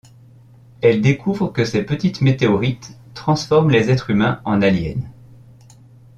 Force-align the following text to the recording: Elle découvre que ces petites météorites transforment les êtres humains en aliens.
Elle 0.81 0.99
découvre 1.03 1.49
que 1.53 1.63
ces 1.63 1.83
petites 1.83 2.21
météorites 2.21 2.97
transforment 3.13 3.69
les 3.69 3.91
êtres 3.91 4.09
humains 4.09 4.41
en 4.45 4.63
aliens. 4.63 4.99